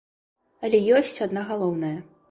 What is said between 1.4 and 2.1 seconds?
галоўная.